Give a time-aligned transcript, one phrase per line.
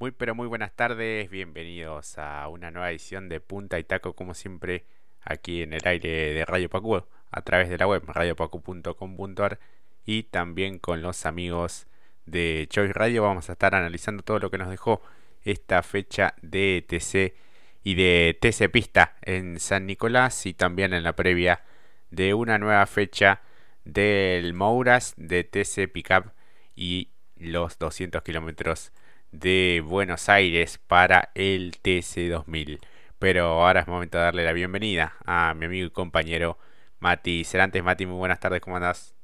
[0.00, 4.32] Muy pero muy buenas tardes, bienvenidos a una nueva edición de Punta y Taco como
[4.32, 4.86] siempre
[5.20, 9.58] aquí en el aire de Radio Pacu a través de la web radiopacu.com.ar
[10.06, 11.86] y también con los amigos
[12.24, 13.24] de Choice Radio.
[13.24, 15.02] Vamos a estar analizando todo lo que nos dejó
[15.42, 17.36] esta fecha de TC
[17.84, 21.62] y de TC Pista en San Nicolás y también en la previa
[22.08, 23.42] de una nueva fecha
[23.84, 26.32] del Mouras de TC Pickup
[26.74, 28.92] y los 200 kilómetros
[29.32, 32.80] de Buenos Aires para el TC2000.
[33.18, 36.58] Pero ahora es momento de darle la bienvenida a mi amigo y compañero
[36.98, 37.82] Mati Cerantes.
[37.82, 39.14] Mati, muy buenas tardes, ¿cómo andás?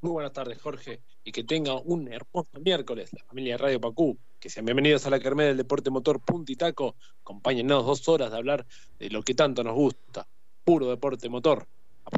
[0.00, 4.18] Muy buenas tardes, Jorge, y que tenga un hermoso miércoles, la familia de Radio Pacú.
[4.38, 6.94] Que sean bienvenidos a la Kermés del Deporte Motor Punta y Taco.
[7.20, 8.66] Acompáñennos dos horas de hablar
[8.98, 10.28] de lo que tanto nos gusta,
[10.64, 11.66] puro deporte motor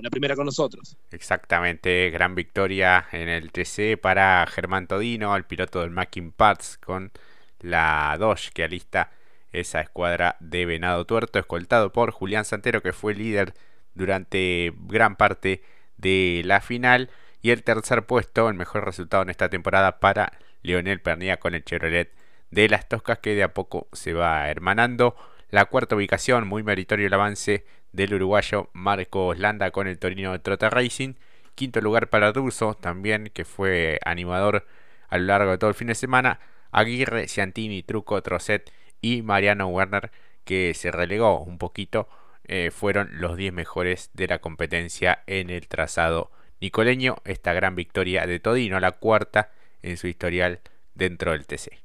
[0.03, 0.97] la primera con nosotros.
[1.11, 7.12] Exactamente, gran victoria en el TC para Germán Todino, el piloto del Mackin Parts con
[7.61, 9.11] la Dodge que alista
[9.53, 13.55] esa escuadra de Venado Tuerto, escoltado por Julián Santero que fue líder
[13.95, 15.62] durante gran parte
[15.97, 17.11] de la final
[17.42, 21.64] y el tercer puesto, el mejor resultado en esta temporada para Leonel Pernilla con el
[21.64, 22.12] Chevrolet
[22.51, 25.17] de las Toscas que de a poco se va hermanando.
[25.51, 30.70] La cuarta ubicación, muy meritorio el avance del uruguayo Marcos Landa con el Torino Trota
[30.70, 31.14] Racing.
[31.55, 34.66] Quinto lugar para Russo, también que fue animador
[35.08, 36.41] a lo largo de todo el fin de semana.
[36.72, 40.11] Aguirre, Ciantini, Truco, Trocet y Mariano Werner,
[40.44, 42.08] que se relegó un poquito,
[42.44, 46.30] eh, fueron los 10 mejores de la competencia en el trazado
[46.61, 47.16] nicoleño.
[47.24, 49.52] Esta gran victoria de Todino, la cuarta
[49.83, 50.61] en su historial
[50.94, 51.78] dentro del TC.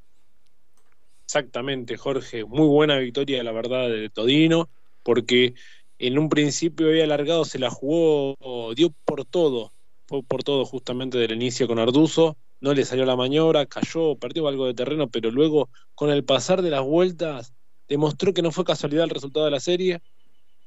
[1.26, 2.46] Exactamente, Jorge.
[2.46, 4.70] Muy buena victoria, la verdad, de Todino,
[5.04, 5.56] porque
[6.00, 8.36] en un principio había alargado, se la jugó,
[8.76, 9.74] dio por todo,
[10.08, 14.48] fue por todo justamente del inicio con Arduzo, no le salió la maniobra, cayó, perdió
[14.48, 17.54] algo de terreno, pero luego con el pasar de las vueltas
[17.88, 20.02] demostró que no fue casualidad el resultado de la serie,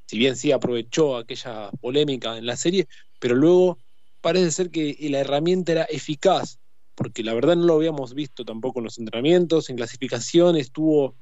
[0.06, 2.89] si bien sí aprovechó aquella polémica en la serie,
[3.21, 3.78] pero luego
[4.21, 6.59] parece ser que la herramienta era eficaz,
[6.95, 11.16] porque la verdad no lo habíamos visto tampoco en los entrenamientos, en clasificación estuvo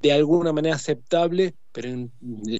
[0.00, 2.12] de alguna manera aceptable, pero en,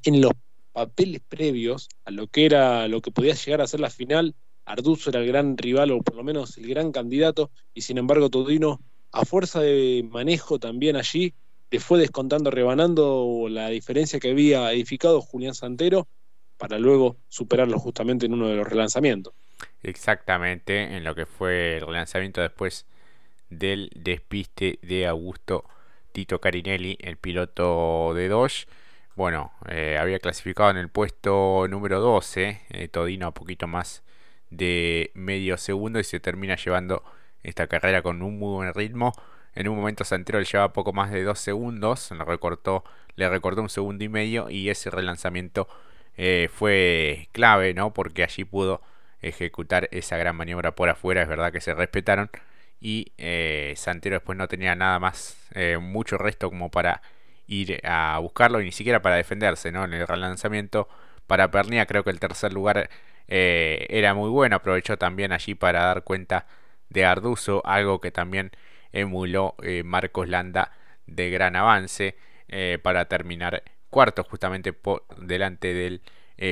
[0.05, 0.33] en los
[0.77, 4.35] papeles previos a lo que era lo que podía llegar a ser la final,
[4.67, 8.29] Arduzo era el gran rival o por lo menos el gran candidato y sin embargo
[8.29, 11.33] Todino a fuerza de manejo también allí
[11.71, 16.09] le fue descontando, rebanando la diferencia que había edificado Julián Santero
[16.59, 19.33] para luego superarlo justamente en uno de los relanzamientos.
[19.83, 22.85] Exactamente, en lo que fue el relanzamiento después
[23.49, 25.65] del despiste de Augusto
[26.13, 28.67] Tito Carinelli, el piloto de Dodge
[29.17, 34.05] bueno, eh, había clasificado en el puesto número 12, eh, Todino a poquito más
[34.51, 37.03] de medio segundo y se termina llevando
[37.43, 39.15] esta carrera con un muy buen ritmo.
[39.55, 42.85] En un momento Santero le llevaba poco más de dos segundos, le recortó,
[43.17, 45.67] le recortó un segundo y medio y ese relanzamiento
[46.19, 47.95] eh, fue clave, ¿no?
[47.95, 48.83] Porque allí pudo
[49.23, 52.31] ejecutar esa gran maniobra por afuera, es verdad que se respetaron
[52.81, 53.13] y
[53.77, 55.39] Santero después no tenía nada más,
[55.81, 57.01] mucho resto como para
[57.47, 59.85] ir a buscarlo y ni siquiera para defenderse, ¿no?
[59.85, 60.89] En el relanzamiento
[61.27, 62.89] para Pernia creo que el tercer lugar
[63.29, 66.47] eh, era muy bueno, aprovechó también allí para dar cuenta
[66.89, 68.53] de Arduzo, algo que también
[68.93, 70.73] emuló eh, Marcos Landa
[71.07, 72.17] de gran avance
[72.49, 76.03] eh, para terminar cuarto justamente por delante del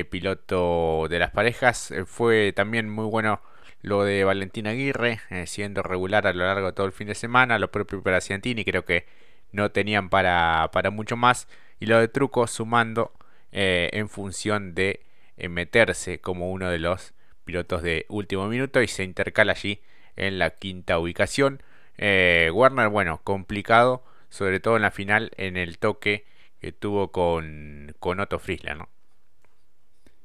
[0.09, 1.93] piloto de las parejas.
[2.07, 3.39] fue también muy bueno
[3.83, 7.59] lo de Valentín Aguirre, siendo regular a lo largo de todo el fin de semana,
[7.59, 9.05] lo propio para Ciantini, creo que
[9.51, 11.47] no tenían para, para mucho más.
[11.79, 13.11] Y lo de Truco sumando
[13.51, 15.05] eh, en función de
[15.37, 17.13] eh, meterse como uno de los
[17.45, 19.79] pilotos de último minuto y se intercala allí
[20.15, 21.61] en la quinta ubicación.
[21.97, 26.25] Eh, Warner, bueno, complicado, sobre todo en la final, en el toque
[26.59, 28.89] que tuvo con, con Otto Friesler, ¿no?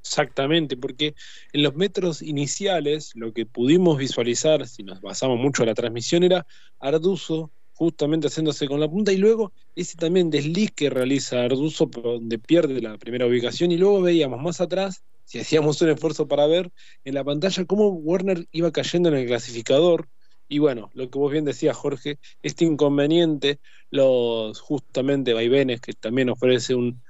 [0.00, 1.14] Exactamente, porque
[1.52, 6.22] en los metros iniciales lo que pudimos visualizar, si nos basamos mucho en la transmisión,
[6.22, 6.46] era
[6.78, 12.38] Arduzo justamente haciéndose con la punta, y luego ese también desliz que realiza Arduzo, donde
[12.38, 16.70] pierde la primera ubicación, y luego veíamos más atrás, si hacíamos un esfuerzo para ver
[17.06, 20.08] en la pantalla, cómo Warner iba cayendo en el clasificador,
[20.46, 23.60] y bueno, lo que vos bien decías, Jorge, este inconveniente,
[23.90, 27.00] los justamente vaivenes que también ofrece un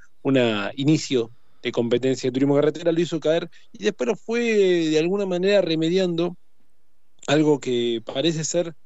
[0.77, 1.33] inicio
[1.65, 5.63] de competencia de turismo carretera, lo hizo caer y después lo fue de alguna manera
[5.63, 6.37] remediando
[7.27, 8.77] algo que parece ser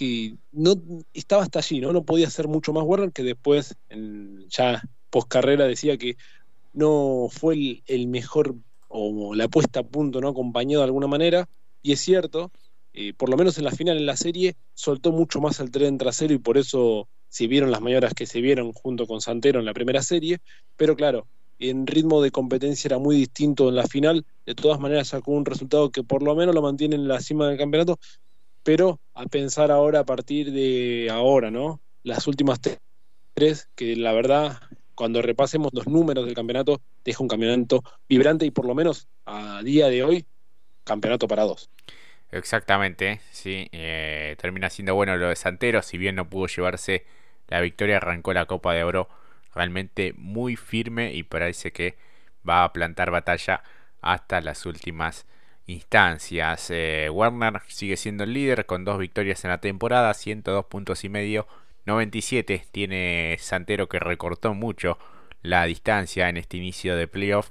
[0.00, 0.80] que no
[1.12, 1.92] estaba hasta allí, ¿no?
[1.92, 6.16] No podía hacer mucho más Warner, que después, en, ya post carrera, decía que
[6.72, 8.54] no fue el, mejor
[8.88, 10.28] o la puesta a punto, ¿no?
[10.28, 11.50] Acompañado de alguna manera,
[11.82, 12.50] y es cierto,
[12.94, 15.98] eh, por lo menos en la final en la serie, soltó mucho más el tren
[15.98, 19.66] trasero y por eso se vieron las mayoras que se vieron junto con Santero en
[19.66, 20.38] la primera serie,
[20.78, 21.26] pero claro,
[21.58, 25.44] en ritmo de competencia era muy distinto en la final, de todas maneras sacó un
[25.44, 27.98] resultado que por lo menos lo mantiene en la cima del campeonato,
[28.62, 31.80] pero a pensar ahora a partir de ahora, ¿no?
[32.02, 32.60] Las últimas
[33.34, 34.60] tres, que la verdad,
[34.94, 39.62] cuando repasemos los números del campeonato, deja un campeonato vibrante y por lo menos a
[39.62, 40.26] día de hoy,
[40.84, 41.70] campeonato para dos.
[42.32, 43.68] Exactamente, sí.
[43.72, 47.04] Eh, termina siendo bueno lo de Santero, si bien no pudo llevarse
[47.48, 49.08] la victoria, arrancó la Copa de Oro
[49.54, 51.96] realmente muy firme y parece que
[52.48, 53.62] va a plantar batalla
[54.00, 55.26] hasta las últimas
[55.70, 56.70] instancias.
[56.70, 61.08] Eh, Werner sigue siendo el líder con dos victorias en la temporada, 102 puntos y
[61.08, 61.46] medio,
[61.86, 64.98] 97 tiene Santero que recortó mucho
[65.42, 67.50] la distancia en este inicio de playoff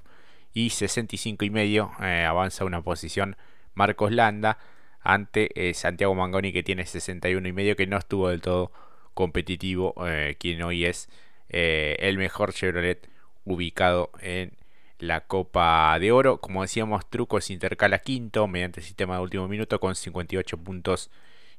[0.54, 3.36] y 65 y medio eh, avanza una posición
[3.74, 4.60] Marcos Landa
[5.02, 8.72] ante eh, Santiago Mangoni que tiene 61 y medio que no estuvo del todo
[9.14, 11.10] competitivo eh, quien hoy es
[11.52, 13.10] el mejor Chevrolet
[13.44, 14.52] ubicado en
[15.00, 16.40] la Copa de Oro.
[16.40, 21.10] Como decíamos Trucos intercala quinto mediante sistema de último minuto con 58 puntos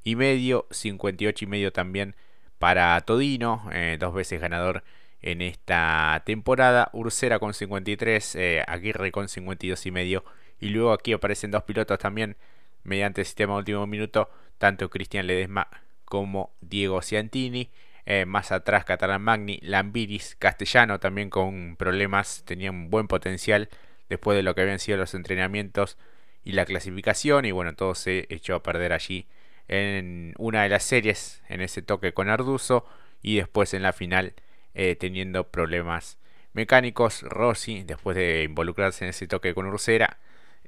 [0.04, 2.14] y medio 58 y medio también
[2.58, 4.84] para Todino dos veces ganador
[5.22, 6.90] en esta temporada.
[6.92, 10.24] Ursera con 53 Aguirre con 52 y medio.
[10.60, 12.36] Y luego aquí aparecen dos pilotos también
[12.82, 15.68] mediante sistema último minuto, tanto Cristian Ledesma
[16.04, 17.70] como Diego Ciantini.
[18.12, 23.68] Eh, más atrás Catalán Magni, Lambiris, Castellano también con problemas, tenían buen potencial
[24.08, 25.96] después de lo que habían sido los entrenamientos
[26.42, 29.28] y la clasificación y bueno, todo se echó a perder allí
[29.68, 32.84] en una de las series, en ese toque con Arduzo
[33.22, 34.34] y después en la final
[34.74, 36.18] eh, teniendo problemas
[36.52, 37.22] mecánicos.
[37.22, 40.18] Rossi, después de involucrarse en ese toque con Ursera,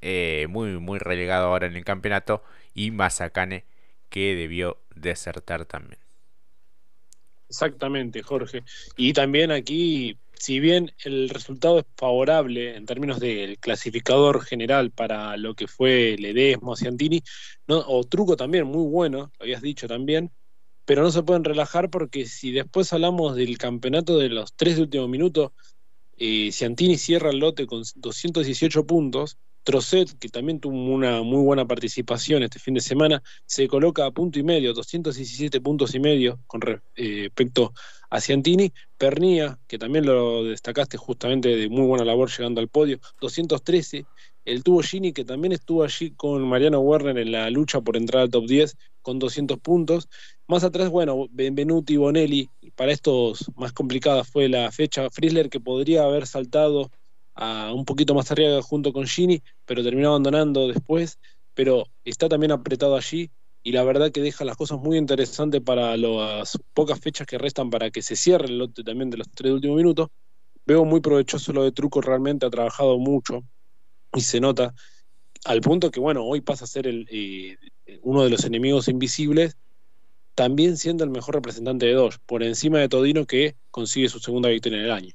[0.00, 3.64] eh, muy, muy relegado ahora en el campeonato, y Mazacane
[4.10, 5.98] que debió desertar también.
[7.52, 8.64] Exactamente, Jorge.
[8.96, 15.36] Y también aquí, si bien el resultado es favorable en términos del clasificador general para
[15.36, 17.22] lo que fue Ledesmo, Ciantini,
[17.66, 17.84] ¿no?
[17.86, 20.32] o Truco también, muy bueno, lo habías dicho también,
[20.86, 24.82] pero no se pueden relajar porque si después hablamos del campeonato de los tres de
[24.84, 25.52] último minuto,
[26.16, 31.66] eh, Ciantini cierra el lote con 218 puntos, Trocet, que también tuvo una muy buena
[31.66, 36.40] participación este fin de semana, se coloca a punto y medio, 217 puntos y medio
[36.46, 36.60] con
[36.96, 37.72] eh, respecto
[38.10, 38.72] a Ciantini.
[38.98, 44.04] Pernía, que también lo destacaste justamente de muy buena labor llegando al podio, 213.
[44.44, 48.22] El tuvo Gini, que también estuvo allí con Mariano Werner en la lucha por entrar
[48.22, 50.08] al top 10 con 200 puntos.
[50.48, 55.08] Más atrás, bueno, Benvenuti, Bonelli, para estos más complicadas fue la fecha.
[55.10, 56.90] Frizzler, que podría haber saltado
[57.36, 61.18] un poquito más arriba junto con Gini, pero terminó abandonando después,
[61.54, 63.30] pero está también apretado allí
[63.62, 67.70] y la verdad que deja las cosas muy interesantes para las pocas fechas que restan
[67.70, 70.08] para que se cierre el lote también de los tres últimos minutos.
[70.66, 73.42] Veo muy provechoso lo de Truco, realmente ha trabajado mucho
[74.14, 74.74] y se nota
[75.44, 77.56] al punto que, bueno, hoy pasa a ser eh,
[78.02, 79.56] uno de los enemigos invisibles,
[80.34, 84.48] también siendo el mejor representante de Dodge, por encima de Todino que consigue su segunda
[84.48, 85.14] victoria en el año.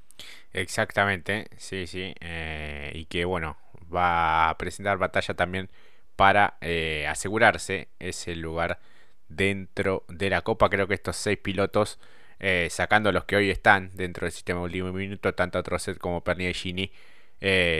[0.54, 2.14] Exactamente, sí, sí.
[2.19, 3.58] Eh, y que bueno,
[3.94, 5.69] va a presentar batalla también
[6.16, 8.80] para eh, asegurarse ese lugar
[9.28, 10.69] dentro de la Copa.
[10.69, 12.00] Creo que estos seis pilotos,
[12.40, 16.50] eh, sacando los que hoy están dentro del sistema último minuto, tanto Trocet como Pernia
[16.50, 16.92] y Gini,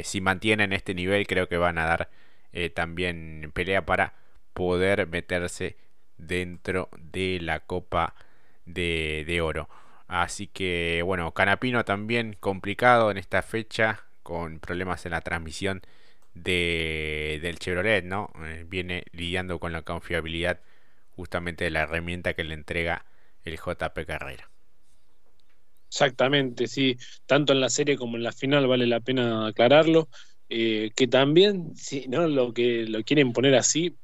[0.04, 2.10] si mantienen este nivel, creo que van a dar
[2.76, 4.14] también pelea para
[4.54, 5.78] poder meterse
[6.18, 8.16] dentro de la Copa
[8.66, 9.70] de Oro.
[10.08, 15.82] Así que bueno, Canapino también complicado en esta fecha con problemas en la transmisión
[16.34, 18.32] de, del Chevrolet, ¿no?
[18.46, 20.62] Eh, viene lidiando con la confiabilidad
[21.16, 23.06] justamente de la herramienta que le entrega
[23.44, 24.50] el JP Carrera.
[25.90, 30.10] Exactamente, sí, tanto en la serie como en la final vale la pena aclararlo,
[30.50, 33.98] eh, que también, si no lo que lo quieren poner así,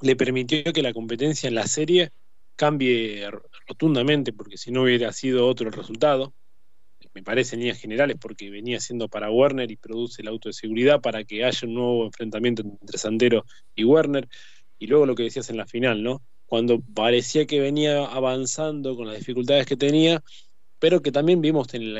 [0.00, 2.10] le permitió que la competencia en la serie
[2.56, 3.26] cambie
[3.66, 6.34] rotundamente, porque si no hubiera sido otro el resultado,
[7.14, 10.52] me parece en líneas generales, porque venía siendo para Werner y produce el auto de
[10.52, 14.28] seguridad para que haya un nuevo enfrentamiento entre Sandero y Werner.
[14.78, 16.22] Y luego lo que decías en la final, ¿no?
[16.46, 20.22] Cuando parecía que venía avanzando con las dificultades que tenía,
[20.78, 21.94] pero que también vimos en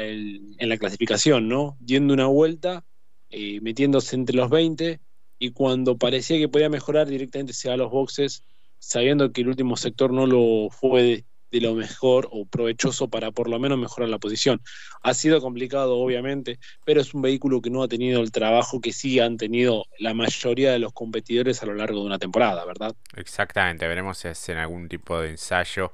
[0.68, 1.76] la, clasificación, ¿no?
[1.80, 2.84] Diendo una vuelta,
[3.28, 5.00] eh, metiéndose entre los 20,
[5.40, 8.44] y cuando parecía que podía mejorar directamente se va a los boxes
[8.78, 13.48] sabiendo que el último sector no lo fue de lo mejor o provechoso para por
[13.48, 14.62] lo menos mejorar la posición.
[15.02, 18.92] Ha sido complicado, obviamente, pero es un vehículo que no ha tenido el trabajo que
[18.92, 22.94] sí han tenido la mayoría de los competidores a lo largo de una temporada, ¿verdad?
[23.16, 25.90] Exactamente, veremos si hacen algún tipo de ensayo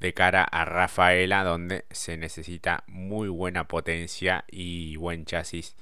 [0.00, 5.76] de cara a Rafaela, donde se necesita muy buena potencia y buen chasis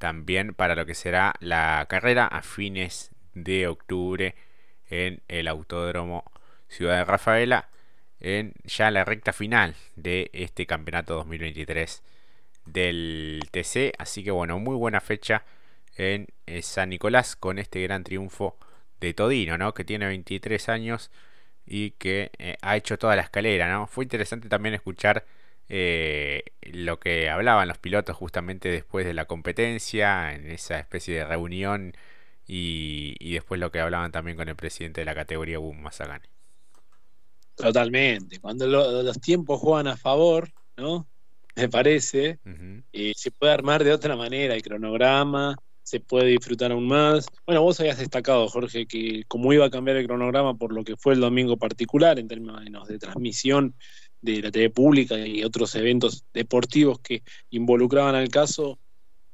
[0.00, 4.34] también para lo que será la carrera a fines de octubre
[4.88, 6.24] en el Autódromo
[6.68, 7.68] Ciudad de Rafaela
[8.18, 12.02] en ya la recta final de este campeonato 2023
[12.64, 13.92] del TC.
[13.98, 15.44] Así que bueno, muy buena fecha
[15.96, 18.56] en eh, San Nicolás con este gran triunfo
[19.00, 19.74] de Todino, ¿no?
[19.74, 21.10] Que tiene 23 años
[21.66, 23.86] y que eh, ha hecho toda la escalera, ¿no?
[23.86, 25.26] Fue interesante también escuchar
[25.72, 31.24] eh, lo que hablaban los pilotos justamente después de la competencia, en esa especie de
[31.24, 31.94] reunión
[32.44, 36.28] y, después lo que hablaban también con el presidente de la categoría Boom Mazagane.
[37.54, 38.40] Totalmente.
[38.40, 41.06] Cuando los tiempos juegan a favor, ¿no?
[41.54, 42.40] Me parece,
[42.92, 47.28] eh, se puede armar de otra manera el cronograma, se puede disfrutar aún más.
[47.46, 50.96] Bueno, vos habías destacado, Jorge, que como iba a cambiar el cronograma por lo que
[50.96, 53.76] fue el domingo particular en términos de transmisión
[54.20, 58.78] de la TV pública y otros eventos deportivos que involucraban al caso,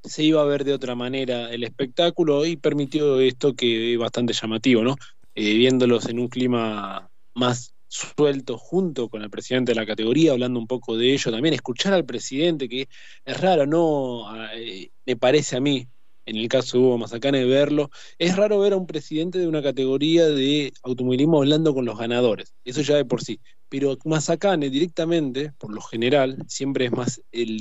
[0.02, 4.32] se iba a ver de otra manera el espectáculo y permitió esto que es bastante
[4.32, 4.96] llamativo, ¿no?
[5.34, 10.58] Eh, viéndolos en un clima más suelto junto con el presidente de la categoría, hablando
[10.58, 12.88] un poco de ello, también escuchar al presidente, que
[13.24, 14.28] es raro, ¿no?
[14.28, 15.88] Ah, eh, me parece a mí,
[16.26, 19.62] en el caso de Hugo Mazacane, verlo, es raro ver a un presidente de una
[19.62, 25.52] categoría de automovilismo hablando con los ganadores, eso ya de por sí, pero Mazacane directamente,
[25.58, 27.58] por lo general, siempre es más el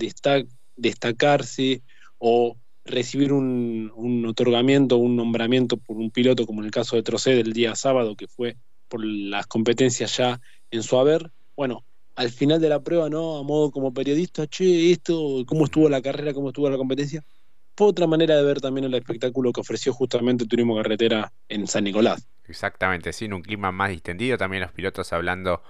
[0.76, 1.84] destacarse
[2.18, 7.04] o recibir un, un otorgamiento, un nombramiento por un piloto, como en el caso de
[7.04, 8.58] Trocé del día sábado, que fue
[8.88, 10.40] por las competencias ya
[10.72, 13.38] en su haber, bueno, al final de la prueba, ¿no?
[13.38, 17.24] A modo como periodista, che, esto, cómo estuvo la carrera, cómo estuvo la competencia.
[17.78, 22.28] Otra manera de ver también el espectáculo que ofreció justamente Turismo Carretera en San Nicolás.
[22.48, 25.62] Exactamente, sí, en un clima más distendido, también los pilotos hablando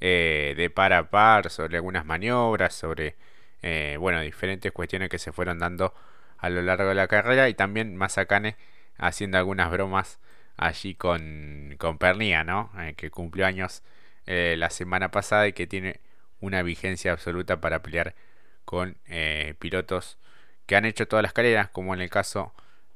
[0.00, 3.16] eh, de par a par sobre algunas maniobras, sobre,
[3.62, 5.92] eh, bueno, diferentes cuestiones que se fueron dando
[6.38, 8.56] a lo largo de la carrera y también Mazacane
[8.96, 10.18] haciendo algunas bromas
[10.56, 12.70] allí con, con Pernía, ¿no?
[12.78, 13.82] Eh, que cumplió años
[14.26, 16.00] eh, la semana pasada y que tiene
[16.40, 18.14] una vigencia absoluta para pelear
[18.64, 20.18] con eh, pilotos
[20.70, 22.52] que han hecho todas las carreras, como en el caso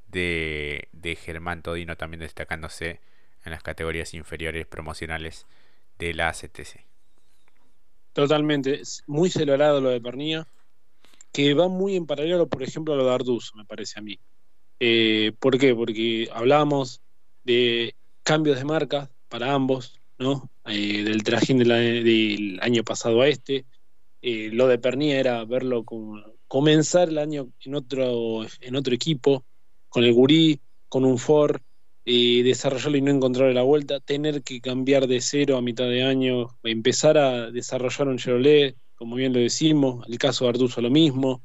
[0.07, 0.87] de,
[1.21, 3.00] Germán Todino, también destacándose
[3.45, 5.45] en las categorías inferiores promocionales
[5.99, 6.85] de la CTC.
[8.12, 10.47] Totalmente, muy celebrado lo de Pernía,
[11.33, 14.21] que va muy en paralelo, por ejemplo, a lo de Arduz, me parece a mí.
[15.40, 15.75] ¿Por qué?
[15.75, 17.00] Porque hablábamos
[17.43, 20.49] de cambios de marca para ambos, ¿no?
[20.66, 23.64] Eh, del trajín del año pasado a este.
[24.23, 29.44] Eh, lo de Pernía era verlo como comenzar el año en otro, en otro equipo,
[29.88, 31.61] con el Gurí, con un Ford,
[32.04, 36.04] eh, desarrollarlo y no encontrar la vuelta, tener que cambiar de cero a mitad de
[36.04, 40.90] año, empezar a desarrollar un Chevrolet, como bien lo decimos, el caso de Arduzo lo
[40.90, 41.42] mismo,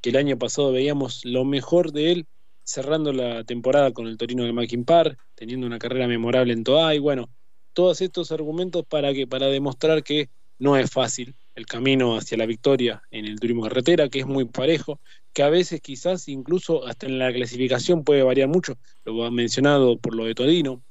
[0.00, 2.26] que el año pasado veíamos lo mejor de él
[2.62, 6.94] cerrando la temporada con el Torino del Mackin Park, teniendo una carrera memorable en Toa,
[6.94, 7.28] y bueno,
[7.72, 10.30] todos estos argumentos para que para demostrar que
[10.60, 14.44] no es fácil el camino hacia la victoria en el turismo carretera, que es muy
[14.44, 15.00] parejo,
[15.32, 20.14] que a veces quizás incluso hasta en la clasificación puede variar mucho, lo mencionado por
[20.14, 20.82] lo de Torino,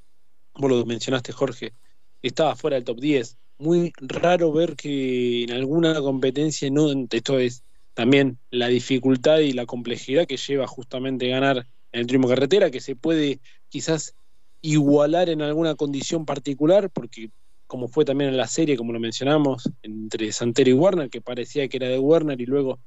[0.55, 1.73] vos lo mencionaste Jorge,
[2.21, 7.63] estaba fuera del top 10, muy raro ver que en alguna competencia no, esto es
[7.93, 12.81] también la dificultad y la complejidad que lleva justamente ganar en el turismo carretera, que
[12.81, 13.39] se puede
[13.69, 14.15] quizás
[14.61, 17.29] igualar en alguna condición particular, porque
[17.73, 21.67] como fue también en la serie, como lo mencionamos, entre Santero y Warner, que parecía
[21.67, 22.77] que era de Warner y luego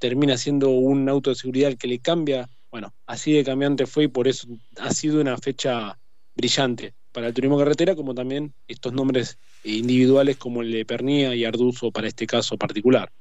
[0.00, 2.48] termina siendo un auto de seguridad que le cambia.
[2.68, 4.48] Bueno, así de cambiante fue y por eso
[4.80, 5.96] ha sido una fecha
[6.34, 11.44] brillante para el turismo carretera, como también estos nombres individuales como el de Pernía y
[11.44, 13.12] Arduzo para este caso particular.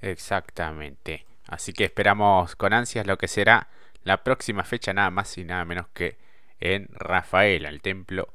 [0.00, 1.26] Exactamente.
[1.48, 3.68] Así que esperamos con ansias lo que será
[4.04, 6.16] la próxima fecha, nada más y nada menos que
[6.60, 8.32] en Rafaela, el templo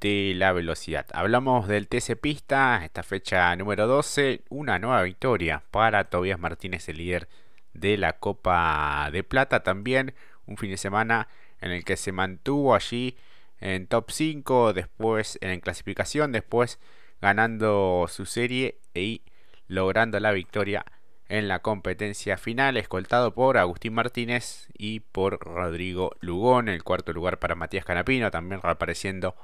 [0.00, 1.06] de la velocidad.
[1.12, 6.98] Hablamos del TC Pista, esta fecha número 12, una nueva victoria para Tobias Martínez, el
[6.98, 7.28] líder
[7.72, 9.62] de la Copa de Plata.
[9.62, 10.14] También
[10.46, 11.28] un fin de semana
[11.60, 13.16] en el que se mantuvo allí
[13.60, 16.78] en top 5, después en clasificación, después
[17.20, 19.22] ganando su serie y
[19.68, 20.84] logrando la victoria
[21.28, 26.68] en la competencia final, escoltado por Agustín Martínez y por Rodrigo Lugón.
[26.68, 29.34] El cuarto lugar para Matías Canapino, también reapareciendo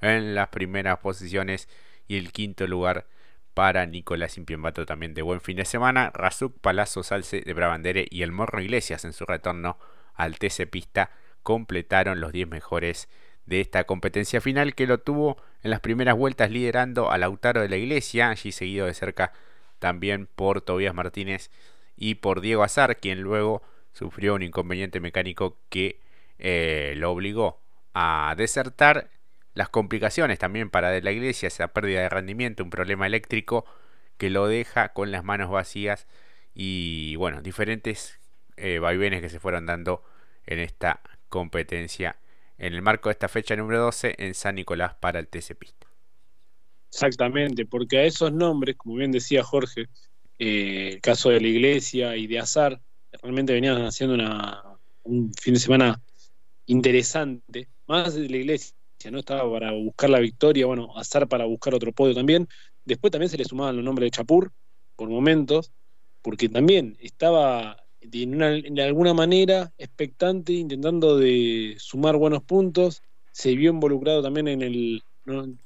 [0.00, 1.68] en las primeras posiciones.
[2.06, 3.06] Y el quinto lugar
[3.54, 6.10] para Nicolás Impiembato también de buen fin de semana.
[6.14, 9.78] Razuk, Palazzo, Salce de Brabandere y el Morro Iglesias en su retorno
[10.14, 11.10] al TC Pista
[11.42, 13.08] completaron los 10 mejores
[13.46, 17.68] de esta competencia final que lo tuvo en las primeras vueltas liderando a Lautaro de
[17.68, 19.32] la Iglesia, allí seguido de cerca
[19.78, 21.50] también por Tobías Martínez
[21.96, 23.62] y por Diego Azar, quien luego
[23.92, 26.00] sufrió un inconveniente mecánico que
[26.38, 27.60] eh, lo obligó
[27.94, 29.10] a desertar.
[29.54, 33.64] Las complicaciones también para de la iglesia, esa pérdida de rendimiento, un problema eléctrico
[34.16, 36.06] que lo deja con las manos vacías
[36.54, 38.18] y bueno, diferentes
[38.56, 40.02] eh, vaivenes que se fueron dando
[40.46, 42.16] en esta competencia
[42.58, 45.86] en el marco de esta fecha número 12 en San Nicolás para el TC Pista.
[46.90, 49.88] Exactamente, porque a esos nombres, como bien decía Jorge,
[50.38, 52.80] eh, el caso de la iglesia y de Azar,
[53.22, 54.62] realmente venían haciendo una,
[55.04, 56.00] un fin de semana
[56.66, 58.74] interesante, más de la iglesia,
[59.10, 59.18] ¿no?
[59.18, 62.48] Estaba para buscar la victoria, bueno, Azar para buscar otro podio también.
[62.84, 64.52] Después también se le sumaban los nombres de Chapur,
[64.96, 65.72] por momentos,
[66.22, 73.02] porque también estaba de, alguna manera expectante, intentando de sumar buenos puntos.
[73.32, 75.02] Se vio involucrado también en el,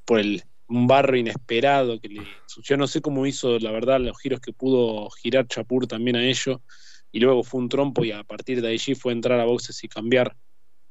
[0.05, 2.23] por el un barro inesperado que le
[2.63, 6.25] yo no sé cómo hizo la verdad los giros que pudo girar Chapur también a
[6.25, 6.63] ello
[7.11, 9.89] y luego fue un trompo y a partir de allí fue entrar a boxes y
[9.89, 10.35] cambiar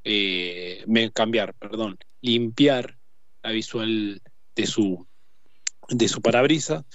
[0.03, 2.97] eh, cambiar perdón limpiar
[3.43, 4.21] la visual
[4.55, 5.07] de su
[5.89, 6.85] de su parabrisa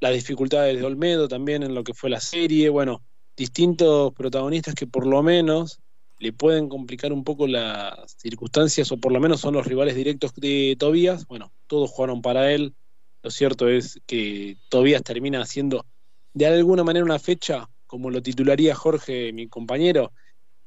[0.00, 3.02] las dificultades de Olmedo también en lo que fue la serie bueno
[3.36, 5.80] distintos protagonistas que por lo menos
[6.18, 10.34] le pueden complicar un poco las circunstancias, o por lo menos son los rivales directos
[10.34, 11.26] de Tobías.
[11.26, 12.74] Bueno, todos jugaron para él.
[13.22, 15.84] Lo cierto es que Tobías termina haciendo
[16.32, 20.12] de alguna manera una fecha, como lo titularía Jorge, mi compañero,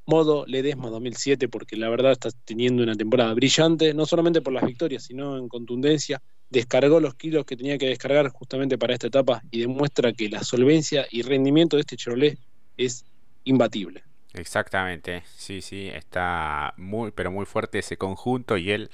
[0.09, 4.65] modo Ledesma 2007, porque la verdad está teniendo una temporada brillante, no solamente por las
[4.65, 6.21] victorias, sino en contundencia.
[6.49, 10.43] Descargó los kilos que tenía que descargar justamente para esta etapa y demuestra que la
[10.43, 12.37] solvencia y rendimiento de este Chevrolet
[12.75, 13.05] es
[13.43, 14.03] imbatible.
[14.33, 18.89] Exactamente, sí, sí, está muy, pero muy fuerte ese conjunto y él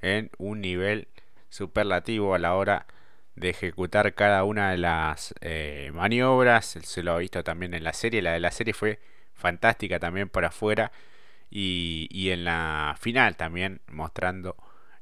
[0.00, 1.08] en un nivel
[1.50, 2.86] superlativo a la hora
[3.36, 6.78] de ejecutar cada una de las eh, maniobras.
[6.82, 8.98] Se lo ha visto también en la serie, la de la serie fue
[9.34, 10.92] fantástica también por afuera
[11.50, 14.56] y, y en la final también mostrando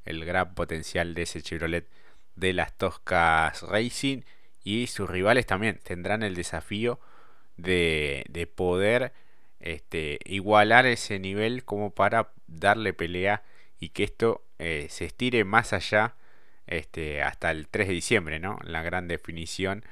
[0.05, 1.88] el gran potencial de ese Chevrolet
[2.37, 4.23] de las Toscas Racing
[4.64, 7.01] y sus rivales también tendrán el desafío
[7.57, 9.12] de, de poder
[9.61, 13.42] este, igualar ese nivel como para darle pelea
[13.79, 16.14] y que esto eh, se estire más allá
[16.66, 18.59] este, hasta el 3 de diciembre, ¿no?
[18.64, 19.85] La gran definición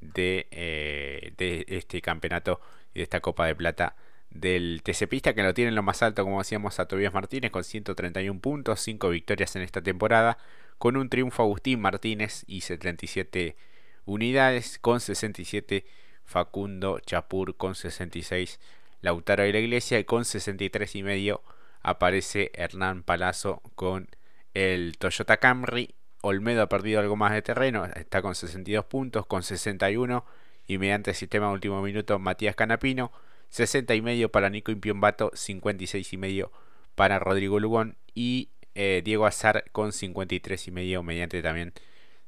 [0.00, 2.60] de, eh, de este campeonato
[2.94, 3.96] y de esta Copa de Plata
[4.30, 7.50] del TC Pista que lo tiene en lo más alto, como decíamos, a Tobias Martínez
[7.50, 10.38] con 131 puntos, 5 victorias en esta temporada,
[10.78, 13.56] con un triunfo Agustín Martínez y 77
[14.04, 15.84] unidades, con 67
[16.24, 18.60] Facundo Chapur con 66
[19.00, 21.42] Lautaro de la Iglesia y con 63 y medio
[21.82, 24.08] aparece Hernán Palazzo con
[24.54, 25.94] el Toyota Camry.
[26.20, 30.24] Olmedo ha perdido algo más de terreno, está con 62 puntos, con 61
[30.68, 33.10] y mediante sistema último minuto Matías Canapino,
[33.48, 36.52] 60 y medio para Nico Impiombato, 56 y medio
[36.94, 41.72] para Rodrigo Lugón y eh, Diego Azar con 53 y medio mediante también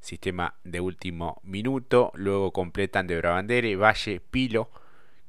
[0.01, 2.11] sistema de último minuto.
[2.15, 4.71] Luego completan de Brabandere, Valle, Pilo,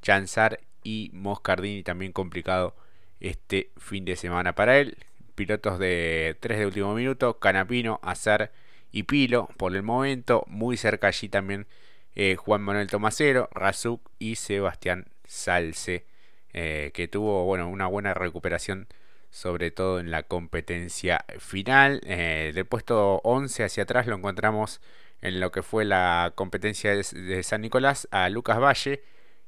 [0.00, 2.74] Chanzar y Moscardini también complicado
[3.20, 4.96] este fin de semana para él.
[5.34, 8.52] Pilotos de 3 de último minuto, Canapino, Azar
[8.90, 10.44] y Pilo por el momento.
[10.48, 11.66] Muy cerca allí también
[12.14, 16.06] eh, Juan Manuel Tomasero, Razuk y Sebastián Salce,
[16.52, 18.88] eh, que tuvo bueno, una buena recuperación
[19.32, 22.02] sobre todo en la competencia final.
[22.04, 24.80] Eh, del puesto 11 hacia atrás lo encontramos
[25.22, 29.02] en lo que fue la competencia de, San Nicolás a Lucas Valle,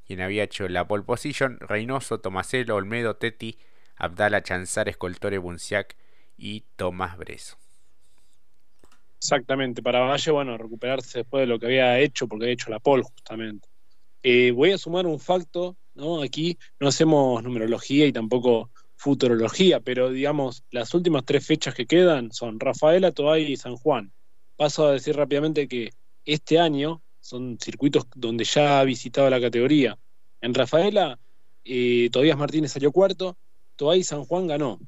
[0.07, 3.59] quien había hecho la pole position, Reynoso, Tomaselo, Olmedo, Teti,
[3.97, 5.97] Abdala, Chanzar, Escoltore, Bunciac
[6.39, 7.64] y Tomás Breso.
[9.25, 12.79] Exactamente, para Valle, bueno, recuperarse después de lo que había hecho, porque había hecho la
[12.79, 13.67] pole justamente.
[14.23, 16.21] Eh, voy a sumar un facto, ¿no?
[16.21, 22.33] Aquí no hacemos numerología y tampoco futurología, pero digamos, las últimas tres fechas que quedan
[22.33, 24.13] son Rafaela, Toay y San Juan.
[24.57, 25.89] Paso a decir rápidamente que
[26.27, 29.99] este año son circuitos donde ya ha visitado la categoría.
[30.43, 31.19] En Rafaela,
[31.65, 33.39] eh, Tobías Martínez salió cuarto,
[33.77, 34.79] Toay San Juan ganó.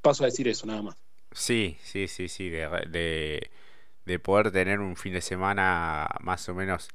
[0.00, 1.03] Paso a decir eso, nada más.
[1.34, 3.50] Sí, sí, sí, sí, de,
[4.06, 6.88] de, poder tener un fin de semana más o menos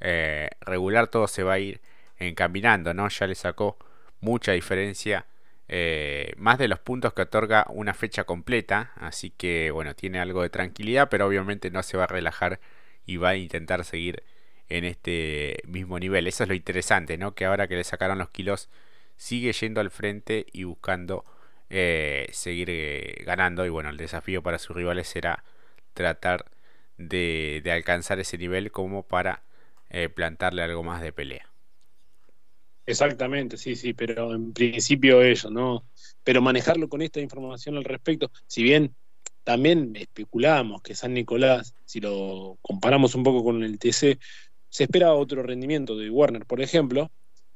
[0.00, 1.80] eh, regular, todo se va a ir
[2.18, 3.08] encaminando, ¿no?
[3.08, 3.76] Ya le sacó
[4.20, 5.26] mucha diferencia
[5.68, 10.42] eh, más de los puntos que otorga una fecha completa, así que bueno, tiene algo
[10.42, 12.60] de tranquilidad, pero obviamente no se va a relajar
[13.06, 14.22] y va a intentar seguir
[14.68, 16.26] en este mismo nivel.
[16.26, 17.34] Eso es lo interesante, ¿no?
[17.34, 18.70] Que ahora que le sacaron los kilos,
[19.16, 21.24] sigue yendo al frente y buscando
[21.72, 23.66] eh, seguir eh, ganando.
[23.66, 25.42] Y bueno, el desafío para sus rivales será
[25.94, 26.44] tratar
[26.98, 29.42] de, alcanzar ese nivel como para
[30.14, 31.52] plantarle algo más de pelea.
[32.86, 35.84] Exactamente, sí, sí, pero en principio eso, ¿no?
[36.24, 38.94] Pero manejarlo con esta información al respecto, si bien
[39.44, 44.18] también especulamos que San Nicolás, si lo comparamos un poco con el TC,
[44.68, 47.10] se espera otro rendimiento de Warner, por ejemplo,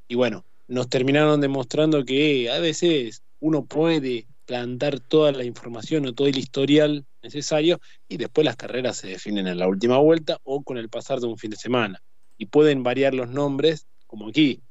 [0.07, 6.13] y bueno, nos terminaron demostrando que a veces uno puede plantar toda la información o
[6.13, 10.63] todo el historial necesario y después las carreras se definen en la última vuelta o
[10.63, 12.01] con el pasar de un fin de semana.
[12.37, 14.61] Y pueden variar los nombres, como aquí,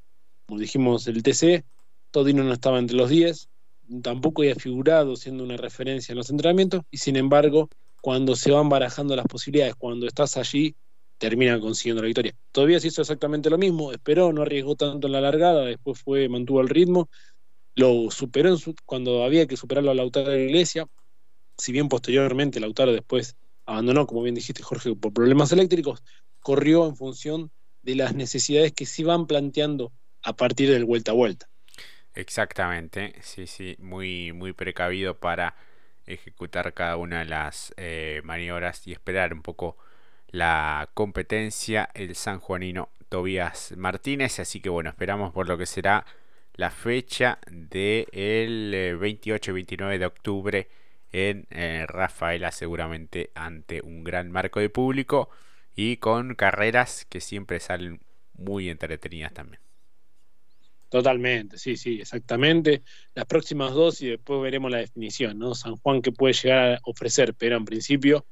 [0.46, 1.64] como dijimos, el TC,
[2.10, 3.48] Todino no estaba entre los 10,
[4.02, 7.68] tampoco había figurado siendo una referencia en los entrenamientos, y sin embargo,
[8.00, 10.74] cuando se van barajando las posibilidades, cuando estás allí,
[11.18, 12.34] termina consiguiendo la victoria.
[12.52, 16.28] Todavía se hizo exactamente lo mismo, esperó, no arriesgó tanto en la largada, después fue,
[16.28, 17.08] mantuvo el ritmo,
[17.76, 20.88] lo superó cuando había que superarlo a Lautaro de la Iglesia,
[21.56, 23.36] si bien posteriormente Lautaro después
[23.66, 26.02] abandonó, como bien dijiste Jorge, por problemas eléctricos,
[26.40, 27.50] corrió en función
[27.82, 31.48] de las necesidades que se van planteando a partir del vuelta a vuelta.
[32.14, 35.54] Exactamente, sí, sí, muy, muy precavido para
[36.06, 39.76] ejecutar cada una de las eh, maniobras y esperar un poco
[40.28, 44.38] la competencia el sanjuanino Tobías Martínez.
[44.40, 46.06] Así que bueno, esperamos por lo que será
[46.56, 50.68] la fecha del 28 y 29 de octubre
[51.12, 55.30] en eh, Rafaela, seguramente ante un gran marco de público
[55.74, 58.00] y con carreras que siempre salen
[58.34, 59.60] muy entretenidas también.
[60.88, 62.82] Totalmente, sí, sí, exactamente.
[63.14, 65.54] Las próximas dos y después veremos la definición, ¿no?
[65.54, 68.24] San Juan que puede llegar a ofrecer, pero en principio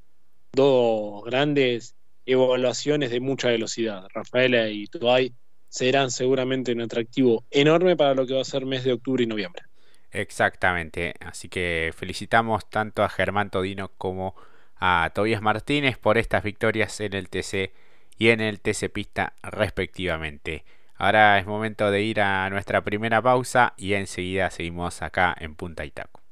[0.53, 4.07] dos grandes evaluaciones de mucha velocidad.
[4.15, 5.35] Rafaela y Tuay
[5.75, 9.27] serán seguramente un atractivo enorme para lo que va a ser mes de octubre y
[9.27, 9.65] noviembre.
[10.13, 14.37] Exactamente, así que felicitamos tanto a Germán Todino como
[14.77, 17.73] a Tobias Martínez por estas victorias en el TC
[18.17, 20.65] y en el TC Pista respectivamente.
[20.95, 25.85] Ahora es momento de ir a nuestra primera pausa y enseguida seguimos acá en Punta
[25.85, 26.24] Itaco.